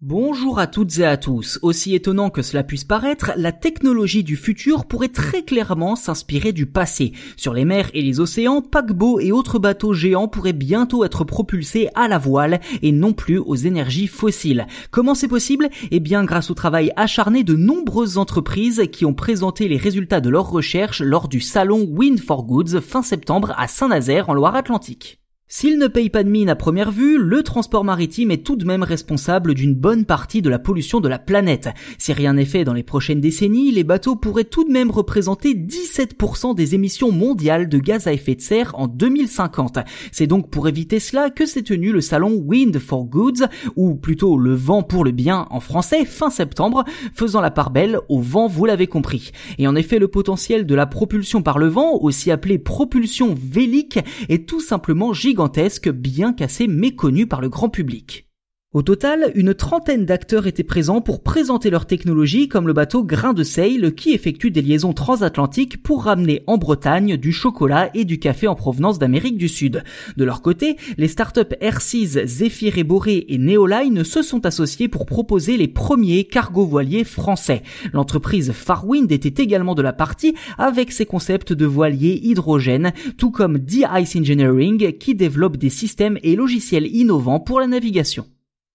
[0.00, 1.58] Bonjour à toutes et à tous.
[1.60, 6.66] Aussi étonnant que cela puisse paraître, la technologie du futur pourrait très clairement s'inspirer du
[6.66, 7.14] passé.
[7.36, 11.88] Sur les mers et les océans, paquebots et autres bateaux géants pourraient bientôt être propulsés
[11.96, 14.68] à la voile et non plus aux énergies fossiles.
[14.92, 15.68] Comment c'est possible?
[15.90, 20.30] Eh bien grâce au travail acharné de nombreuses entreprises qui ont présenté les résultats de
[20.30, 25.18] leurs recherches lors du salon Wind for Goods fin septembre à Saint-Nazaire en Loire-Atlantique.
[25.50, 28.66] S'il ne paye pas de mine à première vue, le transport maritime est tout de
[28.66, 31.70] même responsable d'une bonne partie de la pollution de la planète.
[31.96, 35.54] Si rien n'est fait dans les prochaines décennies, les bateaux pourraient tout de même représenter
[35.54, 39.78] 17% des émissions mondiales de gaz à effet de serre en 2050.
[40.12, 44.36] C'est donc pour éviter cela que s'est tenu le salon Wind for Goods, ou plutôt
[44.36, 46.84] le vent pour le bien en français, fin septembre,
[47.14, 49.30] faisant la part belle au vent, vous l'avez compris.
[49.56, 53.98] Et en effet, le potentiel de la propulsion par le vent, aussi appelée propulsion vélique,
[54.28, 58.27] est tout simplement gigantesque gigantesque bien qu'assez méconnu par le grand public.
[58.74, 63.32] Au total, une trentaine d'acteurs étaient présents pour présenter leur technologie comme le bateau Grain
[63.32, 68.18] de Seil qui effectue des liaisons transatlantiques pour ramener en Bretagne du chocolat et du
[68.18, 69.82] café en provenance d'Amérique du Sud.
[70.18, 75.06] De leur côté, les startups Airseas, Zephyr et Boré et Neoline se sont associés pour
[75.06, 77.62] proposer les premiers cargo voiliers français.
[77.94, 83.60] L'entreprise Farwind était également de la partie avec ses concepts de voiliers hydrogène, tout comme
[83.60, 88.26] D-Ice Engineering qui développe des systèmes et logiciels innovants pour la navigation.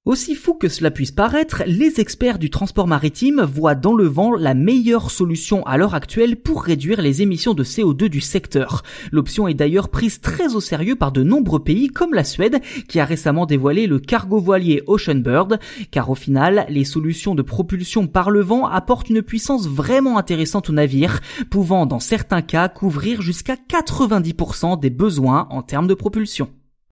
[0.06, 4.36] Aussi fou que cela puisse paraître, les experts du transport maritime voient dans le vent
[4.36, 8.84] la meilleure solution à l'heure actuelle pour réduire les émissions de CO2 du secteur.
[9.14, 12.59] L'option est d'ailleurs prise très au sérieux par de nombreux pays comme la Suède
[12.90, 15.58] qui a récemment dévoilé le cargo voilier Ocean Bird,
[15.90, 20.70] car au final, les solutions de propulsion par le vent apportent une puissance vraiment intéressante
[20.70, 26.50] aux navires, pouvant dans certains cas couvrir jusqu'à 90% des besoins en termes de propulsion.